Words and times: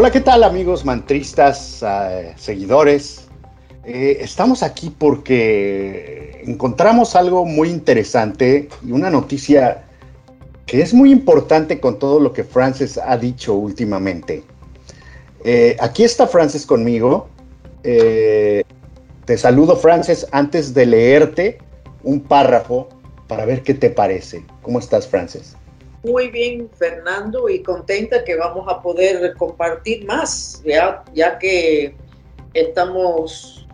Hola, 0.00 0.10
¿qué 0.10 0.22
tal 0.22 0.44
amigos 0.44 0.86
mantristas, 0.86 1.82
uh, 1.82 2.32
seguidores? 2.34 3.28
Eh, 3.84 4.16
estamos 4.22 4.62
aquí 4.62 4.88
porque 4.88 6.42
encontramos 6.46 7.14
algo 7.14 7.44
muy 7.44 7.68
interesante 7.68 8.70
y 8.82 8.92
una 8.92 9.10
noticia 9.10 9.84
que 10.64 10.80
es 10.80 10.94
muy 10.94 11.12
importante 11.12 11.80
con 11.80 11.98
todo 11.98 12.18
lo 12.18 12.32
que 12.32 12.44
Frances 12.44 12.96
ha 12.96 13.18
dicho 13.18 13.52
últimamente. 13.52 14.42
Eh, 15.44 15.76
aquí 15.78 16.02
está 16.02 16.26
Frances 16.26 16.64
conmigo. 16.64 17.28
Eh, 17.84 18.64
te 19.26 19.36
saludo, 19.36 19.76
Frances, 19.76 20.26
antes 20.32 20.72
de 20.72 20.86
leerte 20.86 21.58
un 22.04 22.20
párrafo 22.20 22.88
para 23.28 23.44
ver 23.44 23.62
qué 23.62 23.74
te 23.74 23.90
parece. 23.90 24.46
¿Cómo 24.62 24.78
estás, 24.78 25.06
Frances? 25.06 25.56
Muy 26.02 26.28
bien, 26.28 26.70
Fernando, 26.78 27.48
y 27.48 27.62
contenta 27.62 28.24
que 28.24 28.34
vamos 28.34 28.66
a 28.68 28.80
poder 28.80 29.34
compartir 29.34 30.06
más, 30.06 30.62
ya, 30.64 31.04
ya 31.14 31.38
que 31.38 31.94
estamos 32.54 33.66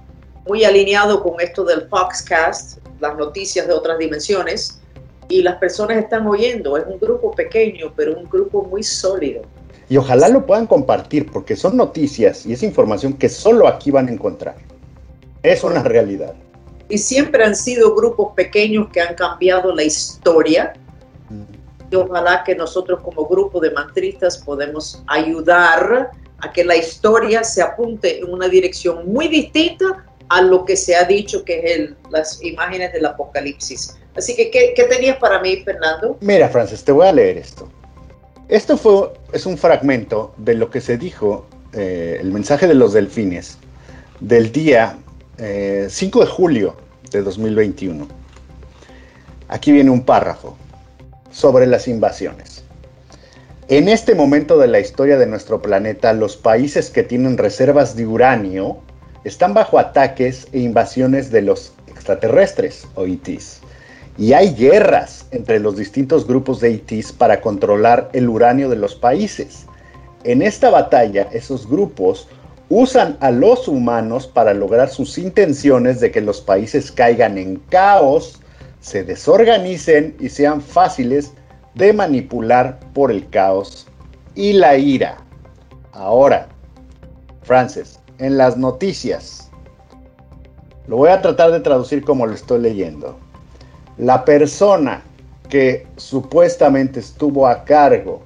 muy 0.47 0.65
alineados 0.65 1.21
con 1.23 1.41
esto 1.41 1.65
del 1.65 1.89
Foxcast, 1.89 2.79
las 3.01 3.17
noticias 3.17 3.69
de 3.69 3.73
otras 3.73 3.99
dimensiones, 3.99 4.81
y 5.29 5.43
las 5.43 5.57
personas 5.57 5.99
están 5.99 6.27
oyendo. 6.27 6.77
Es 6.77 6.85
un 6.87 6.99
grupo 6.99 7.31
pequeño, 7.31 7.93
pero 7.95 8.19
un 8.19 8.29
grupo 8.29 8.65
muy 8.65 8.83
sólido. 8.83 9.43
Y 9.89 9.97
ojalá 9.97 10.29
lo 10.29 10.45
puedan 10.47 10.67
compartir, 10.67 11.31
porque 11.31 11.55
son 11.55 11.77
noticias 11.77 12.45
y 12.45 12.53
es 12.53 12.63
información 12.65 13.13
que 13.13 13.29
solo 13.29 13.69
aquí 13.69 13.93
van 13.93 14.09
a 14.09 14.13
encontrar. 14.13 14.57
Es 15.45 15.63
una 15.63 15.83
realidad. 15.83 16.35
Y 16.89 16.99
siempre 16.99 17.45
han 17.45 17.55
sido 17.55 17.95
grupos 17.95 18.35
pequeños 18.35 18.89
que 18.93 19.01
han 19.01 19.15
cambiado 19.15 19.73
la 19.75 19.85
historia 19.85 20.73
y 21.91 21.97
ojalá 21.97 22.43
que 22.45 22.55
nosotros 22.55 23.01
como 23.03 23.27
grupo 23.27 23.61
de 23.61 23.71
mantristas 23.71 24.39
podemos 24.39 25.03
ayudar 25.07 26.11
a 26.39 26.53
que 26.53 26.65
la 26.65 26.77
historia 26.77 27.45
se 27.45 27.63
apunte 27.63 28.19
en 28.19 28.31
una 28.31 28.49
dirección 28.49 29.11
muy 29.11 29.29
distinta 29.29 30.05
a 30.29 30.43
lo 30.43 30.65
que 30.65 30.77
se 30.77 30.97
ha 30.97 31.05
dicho 31.05 31.45
que 31.45 31.61
es 31.61 31.77
el, 31.77 31.97
las 32.11 32.43
imágenes 32.43 32.93
del 32.93 33.07
apocalipsis. 33.07 33.97
Así 34.17 34.35
que, 34.35 34.51
¿qué, 34.51 34.73
¿qué, 34.75 34.85
tenías 34.85 35.19
para 35.19 35.41
mí, 35.41 35.63
Fernando? 35.65 36.17
Mira, 36.21 36.49
Francis, 36.49 36.83
te 36.83 36.91
voy 36.91 37.07
a 37.07 37.13
leer 37.13 37.39
esto. 37.39 37.69
Esto 38.49 38.77
fue, 38.77 39.13
es 39.33 39.47
un 39.47 39.59
fragmento 39.59 40.35
de 40.37 40.55
lo 40.55 40.71
que 40.71 40.81
se 40.81 40.97
dijo, 40.97 41.47
eh, 41.73 42.19
el 42.21 42.33
mensaje 42.33 42.67
de 42.67 42.75
los 42.75 42.93
delfines, 42.93 43.59
del 44.21 44.51
día 44.51 44.99
eh, 45.39 45.87
5 45.89 46.21
de 46.21 46.27
julio 46.27 46.77
de 47.11 47.23
2021. 47.23 48.09
Aquí 49.49 49.71
viene 49.73 49.91
un 49.91 50.05
párrafo 50.05 50.57
sobre 51.37 51.67
las 51.67 51.87
invasiones. 51.87 52.65
En 53.69 53.89
este 53.89 54.15
momento 54.15 54.57
de 54.57 54.69
la 54.69 54.81
historia 54.81 55.19
de 55.19 55.27
nuestro 55.27 55.61
planeta, 55.61 56.15
los 56.15 56.37
países 56.37 56.89
que 56.89 57.03
tienen 57.03 57.37
reservas 57.37 57.95
de 57.95 58.07
uranio 58.07 58.79
están 59.25 59.53
bajo 59.53 59.79
ataques 59.79 60.49
e 60.53 60.61
invasiones 60.61 61.31
de 61.31 61.43
los 61.43 61.75
extraterrestres 61.89 62.87
o 62.95 63.05
ETs. 63.05 63.61
Y 64.17 64.33
hay 64.33 64.55
guerras 64.55 65.27
entre 65.31 65.61
los 65.61 65.77
distintos 65.77 66.27
grupos 66.27 66.61
de 66.61 66.71
ETs 66.75 67.13
para 67.13 67.43
controlar 67.43 68.09
el 68.15 68.31
uranio 68.31 68.71
de 68.71 68.77
los 68.77 68.95
países. 68.95 69.67
En 70.25 70.41
esta 70.41 70.71
batalla, 70.71 71.29
esos 71.33 71.69
grupos 71.69 72.29
usan 72.71 73.19
a 73.21 73.31
los 73.31 73.69
humanos 73.69 74.27
para 74.27 74.55
lograr 74.55 74.89
sus 74.89 75.19
intenciones 75.19 76.01
de 76.01 76.11
que 76.11 76.23
los 76.23 76.41
países 76.41 76.91
caigan 76.91 77.37
en 77.37 77.57
caos 77.69 78.41
se 78.87 79.03
desorganicen 79.03 80.15
y 80.21 80.29
sean 80.29 80.61
fáciles 80.61 81.33
de 81.75 81.93
manipular 81.93 82.79
por 82.95 83.11
el 83.11 83.29
caos 83.31 83.89
y 84.37 84.53
la 84.53 84.77
ira. 84.77 85.17
Ahora, 85.93 86.47
Francis, 87.43 87.99
en 88.19 88.39
las 88.39 88.57
noticias, 88.57 89.51
lo 90.87 90.99
voy 90.99 91.11
a 91.11 91.21
tratar 91.21 91.51
de 91.51 91.59
traducir 91.59 92.05
como 92.05 92.27
lo 92.27 92.35
estoy 92.35 92.61
leyendo. 92.61 93.19
La 93.99 94.25
persona 94.25 95.03
que 95.49 95.85
supuestamente 95.97 97.01
estuvo 97.01 97.49
a 97.49 97.65
cargo 97.65 98.23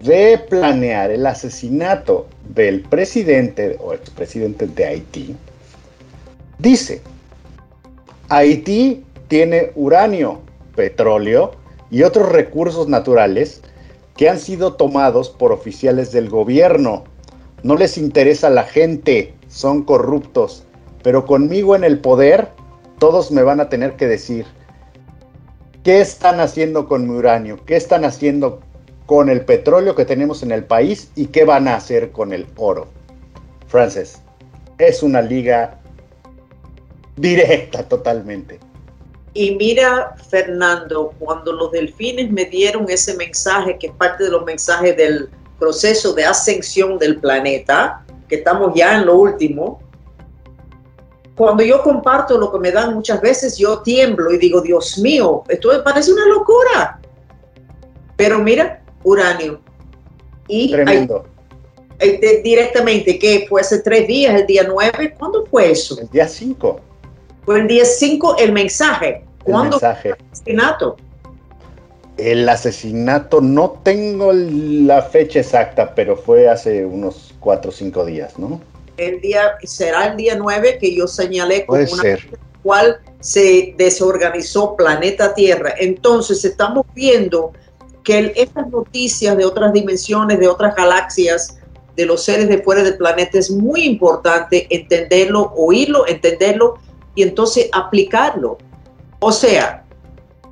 de 0.00 0.38
planear 0.50 1.12
el 1.12 1.24
asesinato 1.24 2.26
del 2.48 2.80
presidente 2.80 3.76
o 3.78 3.94
expresidente 3.94 4.66
de 4.66 4.86
Haití, 4.86 5.36
dice, 6.58 7.00
Haití 8.28 9.04
tiene 9.28 9.72
uranio, 9.74 10.40
petróleo 10.74 11.52
y 11.90 12.02
otros 12.02 12.30
recursos 12.30 12.88
naturales 12.88 13.62
que 14.16 14.28
han 14.28 14.38
sido 14.38 14.74
tomados 14.74 15.30
por 15.30 15.52
oficiales 15.52 16.12
del 16.12 16.28
gobierno. 16.28 17.04
No 17.62 17.76
les 17.76 17.98
interesa 17.98 18.50
la 18.50 18.64
gente, 18.64 19.34
son 19.48 19.82
corruptos, 19.82 20.64
pero 21.02 21.24
conmigo 21.26 21.74
en 21.74 21.84
el 21.84 21.98
poder, 22.00 22.48
todos 22.98 23.30
me 23.30 23.42
van 23.42 23.60
a 23.60 23.68
tener 23.68 23.94
que 23.96 24.06
decir, 24.06 24.46
¿qué 25.82 26.00
están 26.00 26.40
haciendo 26.40 26.88
con 26.88 27.08
mi 27.08 27.16
uranio? 27.16 27.64
¿Qué 27.64 27.76
están 27.76 28.04
haciendo 28.04 28.60
con 29.06 29.28
el 29.28 29.44
petróleo 29.44 29.94
que 29.94 30.04
tenemos 30.04 30.42
en 30.42 30.52
el 30.52 30.64
país? 30.64 31.10
¿Y 31.14 31.26
qué 31.26 31.44
van 31.44 31.68
a 31.68 31.76
hacer 31.76 32.12
con 32.12 32.32
el 32.32 32.46
oro? 32.56 32.88
Frances, 33.66 34.20
es 34.78 35.02
una 35.02 35.20
liga 35.20 35.80
directa 37.16 37.88
totalmente. 37.88 38.60
Y 39.34 39.56
mira, 39.56 40.14
Fernando, 40.30 41.12
cuando 41.18 41.52
los 41.52 41.72
delfines 41.72 42.30
me 42.30 42.44
dieron 42.44 42.88
ese 42.88 43.16
mensaje, 43.16 43.76
que 43.78 43.88
es 43.88 43.92
parte 43.94 44.24
de 44.24 44.30
los 44.30 44.44
mensajes 44.44 44.96
del 44.96 45.28
proceso 45.58 46.12
de 46.14 46.24
ascensión 46.24 46.98
del 46.98 47.20
planeta, 47.20 48.04
que 48.28 48.36
estamos 48.36 48.72
ya 48.76 48.96
en 48.96 49.06
lo 49.06 49.16
último, 49.16 49.80
cuando 51.34 51.64
yo 51.64 51.82
comparto 51.82 52.38
lo 52.38 52.52
que 52.52 52.60
me 52.60 52.70
dan 52.70 52.94
muchas 52.94 53.20
veces, 53.20 53.58
yo 53.58 53.80
tiemblo 53.80 54.32
y 54.32 54.38
digo, 54.38 54.60
Dios 54.60 54.98
mío, 54.98 55.42
esto 55.48 55.68
me 55.72 55.80
parece 55.80 56.12
una 56.12 56.26
locura. 56.26 57.00
Pero 58.16 58.38
mira, 58.38 58.84
uranio. 59.02 59.60
Y 60.46 60.70
Tremendo. 60.70 61.24
Hay, 62.00 62.40
directamente, 62.42 63.18
que 63.18 63.46
fue 63.48 63.62
hace 63.62 63.80
tres 63.80 64.06
días, 64.06 64.40
el 64.40 64.46
día 64.46 64.64
nueve, 64.68 65.14
¿cuándo 65.18 65.44
fue 65.46 65.72
eso? 65.72 65.98
El 66.00 66.08
día 66.10 66.28
cinco. 66.28 66.80
Fue 67.44 67.60
el 67.60 67.68
día 67.68 67.84
5 67.84 68.36
el 68.38 68.52
mensaje. 68.52 69.24
¿Cuándo 69.44 69.76
el 69.76 69.82
mensaje. 69.82 70.10
fue 70.10 70.18
el 70.18 70.32
asesinato? 70.32 70.96
El 72.16 72.48
asesinato, 72.48 73.40
no 73.40 73.80
tengo 73.82 74.32
la 74.32 75.02
fecha 75.02 75.40
exacta, 75.40 75.94
pero 75.94 76.16
fue 76.16 76.48
hace 76.48 76.86
unos 76.86 77.34
4 77.40 77.68
o 77.68 77.72
5 77.72 78.04
días, 78.04 78.38
¿no? 78.38 78.60
El 78.96 79.20
día, 79.20 79.56
será 79.64 80.06
el 80.06 80.16
día 80.16 80.36
9 80.36 80.78
que 80.80 80.94
yo 80.94 81.08
señalé 81.08 81.66
como 81.66 81.80
una 81.80 82.02
ser. 82.02 82.38
cual 82.62 83.00
se 83.20 83.74
desorganizó 83.76 84.76
planeta 84.76 85.34
Tierra. 85.34 85.74
Entonces 85.78 86.44
estamos 86.44 86.86
viendo 86.94 87.52
que 88.04 88.32
estas 88.36 88.68
noticias 88.70 89.36
de 89.36 89.44
otras 89.44 89.72
dimensiones, 89.72 90.38
de 90.38 90.46
otras 90.46 90.76
galaxias, 90.76 91.58
de 91.96 92.06
los 92.06 92.22
seres 92.22 92.48
de 92.48 92.62
fuera 92.62 92.82
del 92.82 92.96
planeta, 92.96 93.38
es 93.38 93.50
muy 93.50 93.84
importante 93.84 94.66
entenderlo, 94.70 95.52
oírlo, 95.56 96.06
entenderlo 96.06 96.78
y 97.14 97.22
entonces 97.22 97.68
aplicarlo. 97.72 98.58
O 99.20 99.32
sea, 99.32 99.84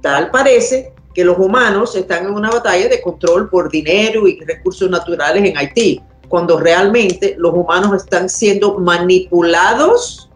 tal 0.01 0.31
parece 0.31 0.93
que 1.15 1.25
los 1.25 1.39
humanos 1.39 1.95
están 1.95 2.27
en 2.27 2.35
una 2.35 2.51
batalla 2.51 2.89
de 2.89 3.03
control 3.03 3.51
por 3.51 3.71
dinero 3.71 4.27
y 4.27 4.41
recursos 4.41 4.89
naturales 4.89 5.45
en 5.45 5.57
Haití, 5.57 6.01
cuando 6.29 6.59
realmente 6.59 7.35
los 7.39 7.53
humanos 7.53 8.03
están 8.03 8.29
siendo 8.29 8.79
manipulados 8.79 10.31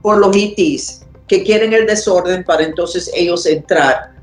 por 0.00 0.18
los 0.18 0.34
haitíes 0.34 1.04
que 1.26 1.42
quieren 1.42 1.72
el 1.72 1.86
desorden 1.86 2.44
para 2.44 2.62
entonces 2.62 3.10
ellos 3.14 3.44
entrar 3.44 4.14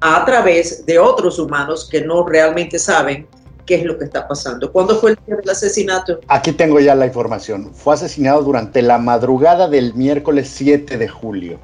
a 0.00 0.24
través 0.24 0.84
de 0.86 0.98
otros 0.98 1.38
humanos 1.38 1.88
que 1.90 2.02
no 2.02 2.26
realmente 2.26 2.78
saben 2.78 3.26
qué 3.72 3.80
es 3.80 3.84
lo 3.86 3.96
que 3.96 4.04
está 4.04 4.28
pasando. 4.28 4.70
¿Cuándo 4.70 4.98
fue 4.98 5.12
el 5.12 5.18
día 5.26 5.36
del 5.36 5.48
asesinato? 5.48 6.20
Aquí 6.28 6.52
tengo 6.52 6.78
ya 6.78 6.94
la 6.94 7.06
información. 7.06 7.72
Fue 7.72 7.94
asesinado 7.94 8.42
durante 8.42 8.82
la 8.82 8.98
madrugada 8.98 9.66
del 9.66 9.94
miércoles 9.94 10.50
7 10.52 10.98
de 10.98 11.08
julio. 11.08 11.58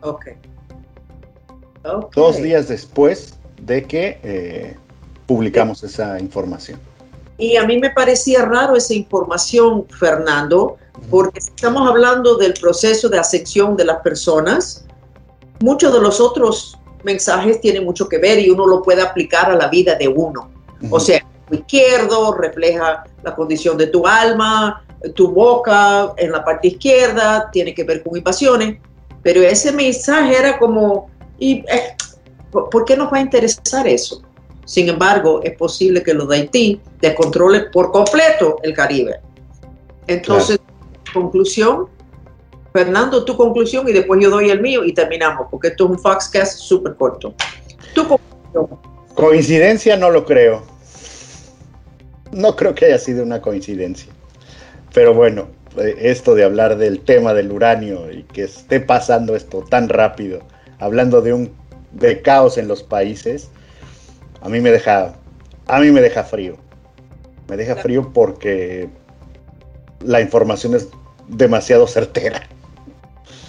Ok. 0.00 0.26
okay. 1.84 2.10
Dos 2.16 2.42
días 2.42 2.66
después 2.66 3.34
de 3.60 3.84
que 3.84 4.18
eh, 4.24 4.76
publicamos 5.26 5.78
sí. 5.78 5.86
esa 5.86 6.18
información. 6.18 6.80
Y 7.38 7.54
a 7.54 7.64
mí 7.64 7.78
me 7.78 7.90
parecía 7.90 8.44
raro 8.44 8.74
esa 8.74 8.94
información, 8.94 9.86
Fernando, 10.00 10.78
porque 11.10 11.38
estamos 11.38 11.88
hablando 11.88 12.36
del 12.38 12.54
proceso 12.54 13.08
de 13.08 13.20
ascensión 13.20 13.76
de 13.76 13.84
las 13.84 14.00
personas. 14.00 14.84
Muchos 15.60 15.92
de 15.92 16.00
los 16.00 16.20
otros 16.20 16.76
mensajes 17.04 17.60
tienen 17.60 17.84
mucho 17.84 18.08
que 18.08 18.18
ver 18.18 18.40
y 18.40 18.50
uno 18.50 18.66
lo 18.66 18.82
puede 18.82 19.00
aplicar 19.00 19.48
a 19.48 19.54
la 19.54 19.68
vida 19.68 19.94
de 19.94 20.08
uno. 20.08 20.50
Uh 20.80 20.86
-huh. 20.86 20.96
O 20.96 20.98
sea, 20.98 21.24
izquierdo 21.54 22.34
refleja 22.34 23.04
la 23.22 23.34
condición 23.34 23.76
de 23.76 23.86
tu 23.88 24.06
alma, 24.06 24.84
tu 25.14 25.30
boca 25.30 26.12
en 26.16 26.32
la 26.32 26.44
parte 26.44 26.68
izquierda 26.68 27.50
tiene 27.50 27.74
que 27.74 27.84
ver 27.84 28.02
con 28.02 28.20
pasiones, 28.22 28.78
pero 29.22 29.42
ese 29.42 29.72
mensaje 29.72 30.38
era 30.38 30.58
como, 30.58 31.10
¿y, 31.38 31.64
eh, 31.68 31.96
¿por 32.50 32.84
qué 32.84 32.96
nos 32.96 33.12
va 33.12 33.18
a 33.18 33.20
interesar 33.20 33.86
eso? 33.86 34.22
Sin 34.64 34.88
embargo, 34.88 35.40
es 35.42 35.56
posible 35.56 36.02
que 36.02 36.14
los 36.14 36.28
de 36.28 36.36
Haití 36.36 36.80
descontrolen 37.00 37.64
por 37.72 37.90
completo 37.90 38.56
el 38.62 38.72
Caribe. 38.74 39.20
Entonces, 40.06 40.60
conclusión, 41.12 41.88
Fernando, 42.72 43.24
tu 43.24 43.36
conclusión 43.36 43.88
y 43.88 43.92
después 43.92 44.20
yo 44.22 44.30
doy 44.30 44.50
el 44.50 44.60
mío 44.60 44.84
y 44.84 44.94
terminamos, 44.94 45.48
porque 45.50 45.68
esto 45.68 45.84
es 45.84 45.90
un 45.90 45.98
Foxcast 45.98 46.58
súper 46.58 46.94
corto. 46.94 47.34
Tu 47.94 48.06
conclusión. 48.06 48.78
Coincidencia 49.14 49.96
no 49.96 50.10
lo 50.10 50.24
creo. 50.24 50.71
No 52.32 52.56
creo 52.56 52.74
que 52.74 52.86
haya 52.86 52.98
sido 52.98 53.22
una 53.22 53.40
coincidencia. 53.40 54.12
Pero 54.92 55.14
bueno, 55.14 55.48
eh, 55.78 55.96
esto 56.00 56.34
de 56.34 56.44
hablar 56.44 56.76
del 56.76 57.00
tema 57.00 57.34
del 57.34 57.52
uranio 57.52 58.10
y 58.10 58.24
que 58.24 58.44
esté 58.44 58.80
pasando 58.80 59.36
esto 59.36 59.62
tan 59.62 59.88
rápido, 59.88 60.40
hablando 60.78 61.22
de 61.22 61.32
un 61.32 61.52
de 61.92 62.22
caos 62.22 62.58
en 62.58 62.68
los 62.68 62.82
países, 62.82 63.50
a 64.40 64.48
mí 64.48 64.60
me 64.60 64.70
deja 64.70 65.14
a 65.66 65.80
mí 65.80 65.90
me 65.90 66.00
deja 66.00 66.24
frío. 66.24 66.56
Me 67.48 67.56
deja 67.56 67.76
frío 67.76 68.12
porque 68.12 68.88
la 70.00 70.20
información 70.20 70.74
es 70.74 70.88
demasiado 71.28 71.86
certera. 71.86 72.48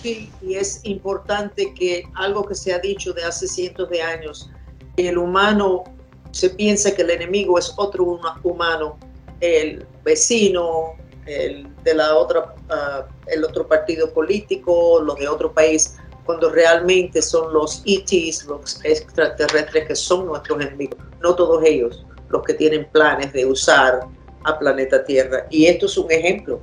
Sí, 0.02 0.30
y 0.42 0.56
es 0.56 0.82
importante 0.84 1.74
que 1.74 2.04
algo 2.16 2.46
que 2.46 2.56
se 2.56 2.74
ha 2.74 2.80
dicho 2.80 3.14
de 3.14 3.24
hace 3.24 3.48
cientos 3.48 3.90
de 3.90 4.02
años, 4.02 4.50
el 4.98 5.18
humano 5.18 5.86
se 6.34 6.50
piensa 6.50 6.94
que 6.94 7.04
el 7.04 7.12
enemigo 7.12 7.58
es 7.58 7.74
otro 7.78 8.20
humano, 8.44 8.98
el 9.40 9.86
vecino, 10.04 10.94
el 11.26 11.68
de 11.84 11.94
la 11.94 12.16
otra, 12.16 12.56
uh, 12.70 13.04
el 13.28 13.44
otro 13.46 13.68
partido 13.68 14.12
político, 14.12 15.02
los 15.02 15.18
de 15.18 15.28
otro 15.28 15.54
país, 15.54 15.96
cuando 16.26 16.50
realmente 16.50 17.22
son 17.22 17.54
los 17.54 17.84
ETs, 17.86 18.46
los 18.46 18.84
extraterrestres 18.84 19.88
que 19.88 19.96
son 19.96 20.26
nuestros 20.26 20.62
enemigos, 20.62 20.98
no 21.22 21.36
todos 21.36 21.64
ellos 21.64 22.06
los 22.30 22.44
que 22.44 22.56
tienen 22.56 22.88
planes 22.92 23.32
de 23.32 23.46
usar 23.46 24.02
a 24.44 24.60
planeta 24.60 25.06
Tierra. 25.06 25.46
Y 25.52 25.68
esto 25.68 25.86
es 25.86 25.98
un 25.98 26.12
ejemplo, 26.12 26.60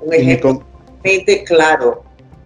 un 0.00 0.12
ejemplo 0.12 0.62
claro 1.46 2.04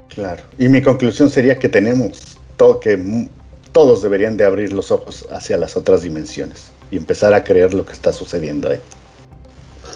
Claro. 0.08 0.42
Y 0.58 0.69
mi 0.69 0.82
conclusión 0.82 1.30
sería 1.30 1.58
que 1.58 1.69
tenemos 1.69 2.38
todo, 2.56 2.80
que 2.80 2.96
todos 3.78 4.02
deberían 4.02 4.36
de 4.36 4.44
abrir 4.44 4.72
los 4.72 4.90
ojos 4.90 5.25
hacia 5.30 5.56
las 5.56 5.76
otras 5.76 6.02
dimensiones 6.02 6.72
y 6.90 6.96
empezar 6.96 7.32
a 7.32 7.44
creer 7.44 7.75
lo 7.75 7.86
que 7.86 7.92
está 7.92 8.12
sucediendo 8.12 8.70
ahí. 8.70 8.80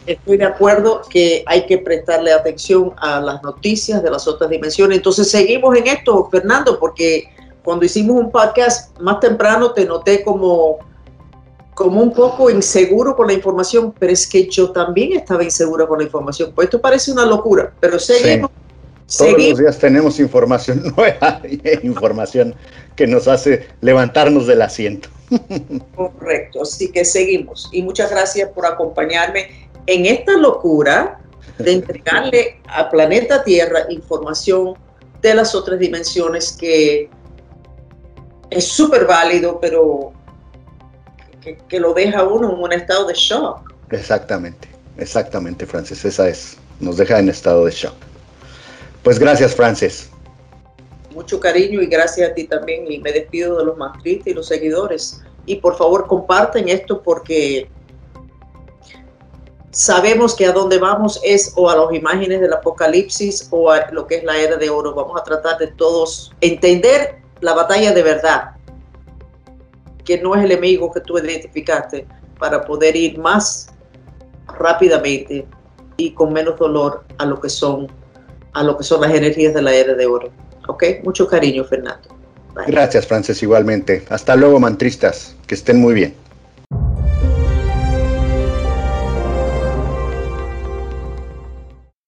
Estoy 0.07 0.37
de 0.37 0.45
acuerdo 0.45 1.03
que 1.11 1.43
hay 1.49 1.67
que 1.67 1.79
prestarle 1.79 2.33
atención 2.33 2.93
a 2.99 3.21
las 3.21 3.43
noticias 3.43 4.01
de 4.01 4.09
las 4.09 4.29
otras 4.29 4.49
dimensiones. 4.51 4.99
Entonces 4.99 5.29
seguimos 5.29 5.77
en 5.77 5.89
esto, 5.89 6.29
Fernando, 6.31 6.79
porque 6.79 7.25
cuando 7.65 7.85
hicimos 7.85 8.21
un 8.21 8.31
podcast 8.31 8.97
más 9.01 9.19
temprano 9.19 9.73
te 9.73 9.85
noté 9.85 10.23
como, 10.23 10.79
como 11.75 12.03
un 12.03 12.13
poco 12.13 12.51
inseguro 12.51 13.17
con 13.17 13.27
la 13.27 13.33
información, 13.33 13.93
pero 13.99 14.13
es 14.13 14.29
que 14.29 14.49
yo 14.49 14.71
también 14.71 15.15
estaba 15.15 15.43
insegura 15.43 15.89
con 15.89 15.99
la 15.99 16.05
información. 16.05 16.53
Pues 16.55 16.67
esto 16.67 16.81
parece 16.81 17.11
una 17.11 17.27
locura, 17.27 17.73
pero 17.81 17.99
seguimos. 17.99 18.49
Todos 19.19 19.33
los 19.33 19.59
días 19.59 19.79
tenemos 19.79 20.19
información 20.19 20.83
nueva, 20.97 21.43
información 21.83 22.55
que 22.97 23.07
nos 23.07 23.29
hace 23.29 23.69
levantarnos 23.81 24.47
del 24.47 24.63
asiento. 24.63 25.09
Correcto, 25.95 26.63
así 26.63 26.91
que 26.91 27.05
seguimos. 27.05 27.69
Y 27.73 27.83
muchas 27.83 28.11
gracias 28.11 28.51
por 28.51 28.67
acompañarme 28.67 29.69
en 29.87 30.07
esta 30.07 30.33
locura 30.33 31.21
de 31.59 31.73
entregarle 31.73 32.61
a 32.67 32.89
planeta 32.91 33.43
Tierra 33.45 33.81
información 33.89 34.75
de 35.21 35.35
las 35.35 35.55
otras 35.55 35.79
dimensiones 35.79 36.53
que 36.53 37.09
es 38.51 38.67
súper 38.67 39.07
válido, 39.07 39.59
pero 39.61 40.13
que, 41.41 41.57
que, 41.69 41.81
lo 41.81 41.95
deja 41.95 42.25
uno 42.25 42.53
en 42.53 42.59
un 42.59 42.73
estado 42.73 43.07
de 43.07 43.15
shock. 43.15 43.73
Exactamente, 43.91 44.69
exactamente, 44.99 45.67
Francis, 45.67 46.05
esa 46.05 46.29
es, 46.29 46.57
nos 46.81 46.97
deja 46.97 47.19
en 47.19 47.29
estado 47.29 47.65
de 47.65 47.73
shock. 47.73 47.95
Pues 49.03 49.19
gracias, 49.19 49.55
Frances. 49.55 50.11
Mucho 51.13 51.41
cariño 51.41 51.83
y 51.83 51.87
gracias 51.87 52.31
a 52.31 52.35
ti 52.35 52.45
también. 52.45 52.91
Y 52.91 52.99
me 52.99 53.13
despido 53.13 53.59
de 53.59 53.65
los 53.65 53.77
mantristas 53.77 54.29
y 54.29 54.35
los 54.35 54.47
seguidores. 54.47 55.23
Y 55.45 55.57
por 55.57 55.77
favor 55.77 56.07
comparten 56.07 56.69
esto 56.69 57.03
porque 57.03 57.69
sabemos 59.73 60.37
que 60.37 60.47
a 60.47 60.53
dónde 60.53 60.79
vamos 60.79 61.21
es 61.25 61.53
o 61.57 61.69
a 61.69 61.77
las 61.77 61.93
imágenes 61.93 62.41
del 62.41 62.53
apocalipsis 62.53 63.49
o 63.51 63.71
a 63.71 63.91
lo 63.91 64.07
que 64.07 64.17
es 64.17 64.25
la 64.25 64.37
era 64.39 64.57
de 64.57 64.71
oro. 64.71 64.95
Vamos 64.95 65.21
a 65.21 65.25
tratar 65.25 65.59
de 65.59 65.69
todos 65.69 66.33
entender 66.41 67.17
la 67.41 67.55
batalla 67.55 67.93
de 67.93 68.03
verdad, 68.03 68.53
que 70.05 70.19
no 70.19 70.37
es 70.37 70.45
el 70.45 70.53
enemigo 70.53 70.93
que 70.93 71.01
tú 71.01 71.19
identificaste, 71.19 72.07
para 72.39 72.65
poder 72.65 72.95
ir 72.95 73.19
más 73.19 73.69
rápidamente 74.47 75.47
y 75.97 76.13
con 76.13 76.33
menos 76.33 76.59
dolor 76.59 77.05
a 77.19 77.25
lo 77.25 77.41
que 77.41 77.49
son 77.49 77.89
a 78.53 78.63
lo 78.63 78.77
que 78.77 78.85
son 78.85 79.01
las 79.01 79.15
energías 79.15 79.55
de 79.55 79.63
la 79.63 79.73
era 79.73 79.95
de 79.95 80.07
oro. 80.07 80.31
¿Ok? 80.69 80.85
Mucho 81.05 81.27
cariño, 81.27 81.65
Fernando. 81.65 82.09
Gracias, 82.67 83.07
Frances, 83.07 83.43
igualmente. 83.43 84.05
Hasta 84.11 84.37
luego, 84.37 84.61
mantristas. 84.61 85.35
Que 85.47 85.55
estén 85.55 85.81
muy 85.81 85.95
bien. 85.95 86.15